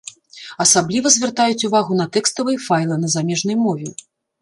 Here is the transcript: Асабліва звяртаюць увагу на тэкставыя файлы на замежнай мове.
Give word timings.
Асабліва 0.65 1.11
звяртаюць 1.17 1.67
увагу 1.69 2.01
на 2.01 2.09
тэкставыя 2.19 2.65
файлы 2.67 3.01
на 3.07 3.15
замежнай 3.19 3.65
мове. 3.65 3.97